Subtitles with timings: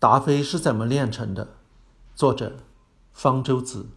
[0.00, 1.56] 达菲是怎么炼成的？
[2.14, 2.58] 作者：
[3.12, 3.88] 方舟子。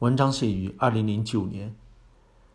[0.00, 1.76] 文章写于二零零九年。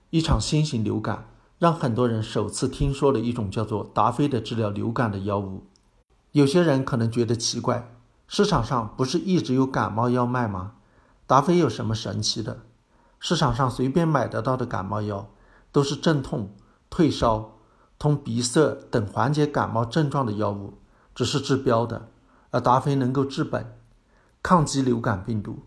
[0.10, 5.64] 一场新型流感让很多人首次听说了一种叫做达菲的治疗流感的药物。
[6.34, 7.96] 有些人可能觉得奇怪，
[8.28, 10.74] 市场上不是一直有感冒药卖吗？
[11.26, 12.60] 达菲有什么神奇的？
[13.22, 15.30] 市场上随便买得到的感冒药
[15.72, 16.54] 都是镇痛、
[16.90, 17.58] 退烧、
[17.98, 20.74] 通鼻塞等缓解感冒症状的药物，
[21.16, 22.10] 只是治标的。
[22.52, 23.78] 而达菲能够治本，
[24.44, 25.60] 抗击流感病毒。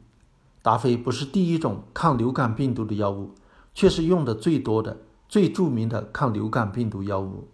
[0.63, 3.35] 达菲不是第一种抗流感病毒的药物，
[3.75, 7.49] 却是用的最多的、最著名的抗流感病毒药物。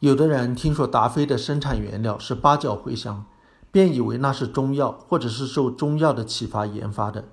[0.00, 3.24] 有的人听说达菲的生产原料是八角茴香，
[3.70, 7.24] 便以为那是中药，或者是受中药的启发研发的。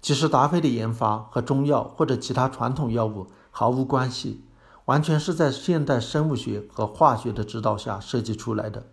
[0.00, 4.42] 其实，达菲的研发和中药或者其他传统药物毫无关系，
[4.86, 8.86] 完全是在现代生物学和化学的指导下设计出来的。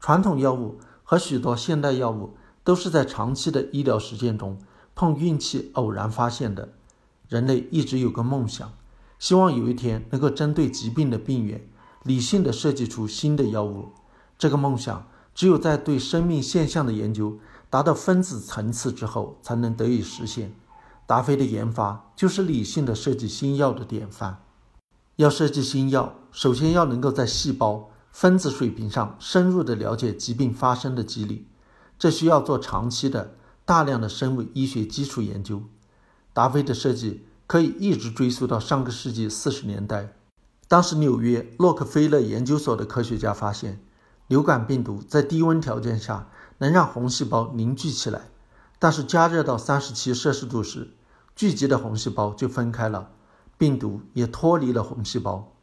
[0.00, 0.78] 传统药物。
[1.12, 2.30] 和许多现代药物
[2.64, 4.58] 都是在长期的医疗实践中
[4.94, 6.70] 碰运气偶然发现的。
[7.28, 8.72] 人类一直有个梦想，
[9.18, 11.68] 希望有一天能够针对疾病的病源，
[12.04, 13.90] 理性的设计出新的药物。
[14.38, 20.54] 这个梦想只有在对生命现象的研究达到分子层次之后，才能得以实现。
[21.06, 24.42] 达菲的研发就是理性的设计新药的典范。
[25.16, 27.90] 要设计新药，首先要能够在细胞。
[28.12, 31.46] 分子水平上深入地了解疾病发生的机理，
[31.98, 35.62] 这需要做长期的、大量的生物医学基础研究。
[36.34, 40.12] 达菲的设计可以一直追溯到上个世纪四十年代，
[40.68, 43.80] 当时纽约洛克菲勒研究所的科学家发现，
[44.28, 48.28] 流感病毒在低温条件下能让红细胞凝聚起来，
[48.78, 50.90] 但是加热到三十七摄氏度时，
[51.34, 53.10] 聚集的红细胞就分开了，
[53.56, 55.54] 病毒也脱离了红细胞。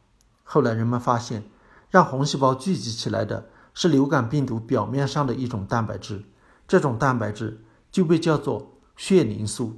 [0.42, 1.44] 后来人们发现。
[1.90, 6.22] 让红细胞聚集起来的是流感病毒表面上的一种蛋白质，
[6.66, 9.76] 这种蛋白质就被叫做血凝素。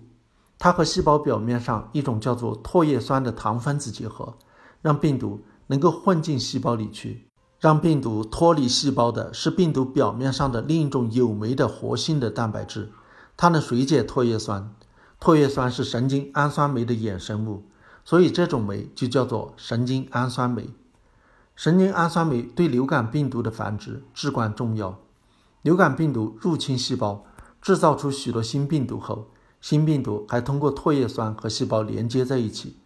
[0.59, 4.34] 它和细胞表面上一种叫做唾液酸的糖分子结合，
[4.81, 7.27] 让病毒能够混进细胞里去。
[7.59, 12.93] 让病毒脱离细胞的是病毒表面上的另一种有酶的活性的蛋白质，
[13.37, 14.75] 它能水解唾液酸。
[15.21, 17.65] 唾液酸是神经氨酸酶的衍生物，
[18.05, 20.69] 所以这种酶就叫做神经氨酸酶。
[21.62, 24.99] 神经氨酸酶对流感病毒的繁殖至关重要。
[25.61, 27.25] 流感病毒入侵细胞，
[27.61, 29.28] 制造出许多新病毒后，
[29.61, 32.78] 新病毒还通过唾液酸和细胞连接在一起。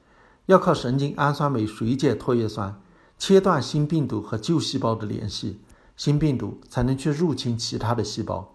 [0.45, 2.79] 要靠神经氨酸酶水解唾液酸，
[3.17, 5.59] 切断新病毒和旧细胞的联系，
[5.97, 8.53] 新病毒才能去入侵其他的细胞。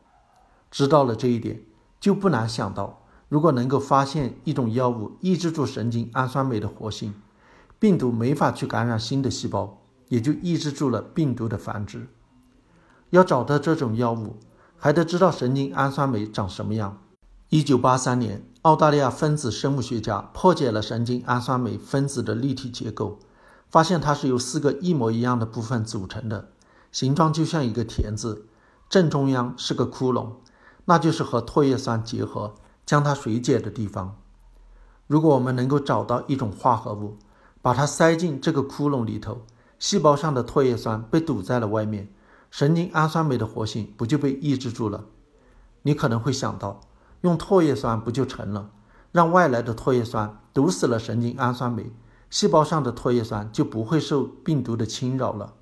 [0.69, 1.63] 知道了这一点，
[1.99, 7.15] 就不难想到，如果能够发现一种药物抑制住神经氨酸酶的活性，
[7.79, 9.79] 病毒没法去感染新的细胞。
[10.11, 12.09] 也就抑制住了病毒的繁殖。
[13.11, 14.35] 要找到这种药物，
[14.77, 16.97] 还得知道神经氨酸酶长什么样。
[17.47, 23.19] 一九八三年，澳大利亚分子生物学家破解了神经氨酸酶分子的立体结构，
[23.69, 26.49] 发现它是由四个一模一样的部分组成的，
[26.91, 28.47] 形状就像一个田字，
[28.89, 30.31] 正中央是个窟窿，
[30.83, 32.55] 那就是和唾液酸结合
[32.85, 34.17] 将它水解的地方。
[35.07, 37.17] 如果我们能够找到一种化合物，
[37.61, 39.43] 把它塞进这个窟窿里头。
[39.81, 42.07] 细胞上的唾液酸被堵在了外面，
[42.51, 45.05] 神经氨酸酶的活性不就被抑制住了？
[45.81, 46.81] 你可能会想到，
[47.21, 48.69] 用唾液酸不就成了？
[49.11, 51.91] 让外来的唾液酸堵死了神经氨酸酶，
[52.29, 55.55] 细胞上的唾液酸就不会受病毒的侵扰了。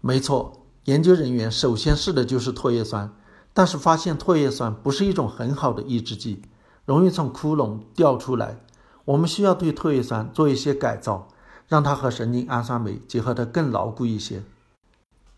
[0.00, 3.14] 没错，研究人员首先试的就是唾液酸，
[3.54, 6.42] 但是发现唾液酸不是一种很好的抑制剂，
[6.84, 8.58] 容易从窟窿掉出来。
[9.04, 11.28] 我们需要对唾液酸做一些改造。
[11.72, 14.42] 让它和神经氨酸酶结合得更牢固一些。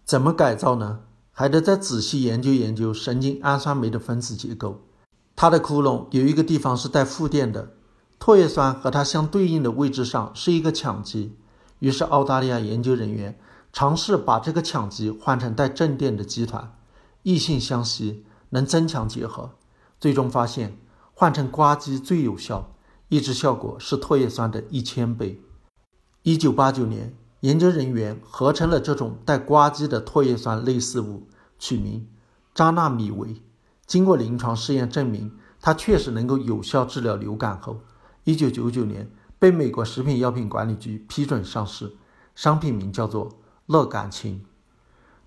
[0.05, 0.99] 怎么改造呢？
[1.31, 4.81] 还得再仔细研究研究神经氨酸酶的分子结构。
[5.37, 7.75] 它的窟窿有一个地方是带负电的，
[8.19, 11.37] 唾液酸和它相对应的位置上是一个羟基。
[11.79, 13.39] 于是澳大利亚研究人员
[13.73, 16.77] 尝试把这个羟基换成带正电的基团，
[17.23, 19.53] 异性相吸，能增强结合。
[20.01, 20.77] 最终发现
[21.13, 22.75] 换成呱基最有效，
[23.09, 25.41] 抑制效果是唾液酸的一千倍。
[26.27, 31.29] 一九八九年，研究人员合成了这种带呱基的唾液酸类似物，
[31.59, 32.09] 取名
[32.55, 33.43] 扎纳米韦。
[33.85, 35.31] 经过临床试验证明，
[35.61, 37.83] 它确实能够有效治疗流感后，
[38.23, 41.93] 一九九九年被美国食品药品管理局批准上市，
[42.35, 43.29] 商品名叫做
[43.67, 44.43] 乐感清。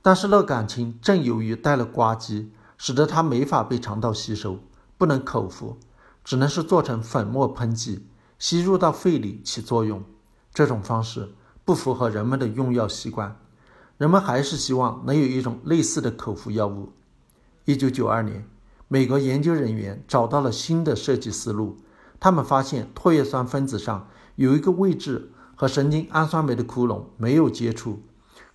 [0.02, 4.58] 但是乐感清正由于带了呱基，使得它没法被肠道吸收，
[4.98, 5.78] 不能口服，
[6.24, 8.08] 只能是做成粉末喷剂，
[8.40, 10.04] 吸入到肺里起作用。
[10.58, 13.40] 这种方式不符合人们的用药习惯，
[14.00, 16.94] 人们还是希望能有一种类似的口服药物。
[17.66, 18.44] 一九九二年，
[18.88, 21.78] 美国研究人员找到了新的设计思路，
[22.20, 28.02] 他们发现唾液酸分子上有一个位置和神经氨酸酶的窟窿没有接触，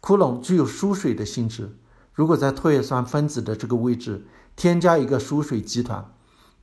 [0.00, 1.78] 窟窿具有疏水的性质。
[2.12, 4.26] 如果在唾液酸分子的这个位置
[4.56, 6.12] 添加一个疏水集团，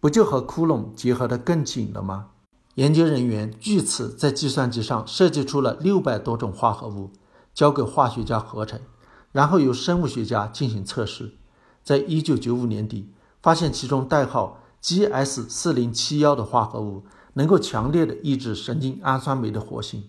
[0.02, 2.32] 不就和窟窿结合得更紧了吗？
[2.75, 7.12] 研究人员据此在计算机上设计出了六百多种化合物，
[7.54, 8.80] 交给化学家合成，
[9.31, 11.33] 然后由生物学家进行测试。
[11.83, 13.12] 在一九九五年底，
[13.42, 20.04] 发现其中代号 GS 四零七幺的化合物能够强烈的抑制神经氨酸酶的活性。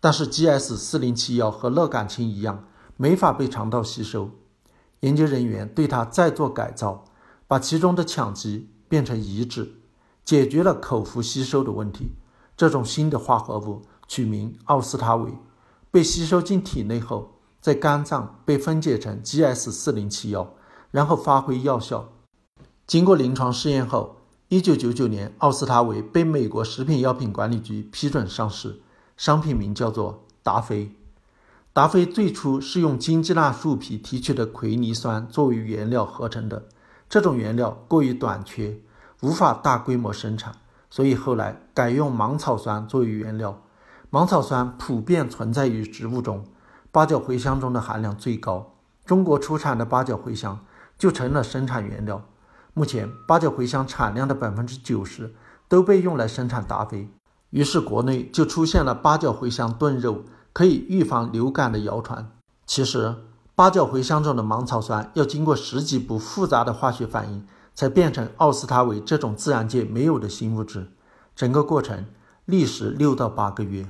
[0.00, 4.30] 但是 GS 四零七幺和乐感清一样，没法被肠道吸收。
[5.00, 7.04] 研究人员对它再做改造，
[7.46, 9.79] 把其中的羟基变成乙酯。
[10.30, 12.12] 解决了口服吸收的问题。
[12.56, 15.32] 这种新的化合物取名奥司他韦，
[15.90, 20.54] 被吸收进体内后，在肝脏被分解成 GS 四零七幺，
[20.92, 22.12] 然后发挥药效。
[22.86, 28.80] 经过临床试验后，一九九九年，奥司他韦被美国食品药品管理局批准上市，
[29.16, 30.94] 商品名叫做达菲。
[31.72, 36.68] 达菲最初是用金鸡纳树皮提取的奎尼酸作为原料合成的，
[37.08, 38.80] 这种原料过于短缺。
[39.20, 40.54] 无法大规模生产，
[40.88, 43.60] 所以后来改用芒草酸作为原料。
[44.08, 46.44] 芒草酸普遍存在于植物中，
[46.90, 48.74] 八角茴香中的含量最高。
[49.04, 50.58] 中国出产的八角茴香
[50.96, 52.22] 就成了生产原料。
[52.72, 55.34] 目前，八角茴香产量的百分之九十
[55.68, 57.08] 都被用来生产达菲。
[57.50, 60.22] 于是，国内就出现了八角茴香炖肉
[60.52, 62.30] 可以预防流感的谣传。
[62.64, 63.16] 其实，
[63.54, 67.46] 八角茴香中的芒草酸要经过十几步复杂的化学反应。
[67.80, 70.88] 才变成奥斯塔韦这种自然界没有的新物质，
[71.34, 72.04] 整个过程
[72.44, 73.86] 历时六到八个月。